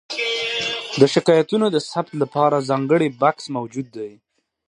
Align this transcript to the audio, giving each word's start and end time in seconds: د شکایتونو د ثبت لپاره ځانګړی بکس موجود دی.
د 0.99 1.01
شکایتونو 1.13 1.65
د 1.71 1.77
ثبت 1.91 2.13
لپاره 2.23 2.65
ځانګړی 2.69 3.07
بکس 3.21 3.45
موجود 3.57 3.87
دی. 3.97 4.11